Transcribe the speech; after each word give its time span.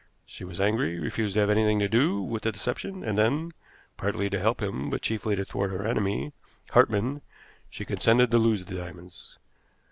She 0.25 0.43
was 0.43 0.59
angry, 0.59 0.97
refused 0.97 1.35
to 1.35 1.41
have 1.41 1.51
anything 1.51 1.77
to 1.77 1.87
do 1.87 2.23
with 2.23 2.41
the 2.41 2.51
deception, 2.51 3.03
and 3.03 3.19
then, 3.19 3.51
partly 3.97 4.31
to 4.31 4.39
help 4.39 4.59
him, 4.59 4.89
but 4.89 5.03
chiefly 5.03 5.35
to 5.35 5.45
thwart 5.45 5.69
her 5.69 5.85
enemy, 5.85 6.33
Hartmann, 6.71 7.21
she 7.69 7.85
consented 7.85 8.31
to 8.31 8.39
lose 8.39 8.65
the 8.65 8.73
diamonds. 8.73 9.37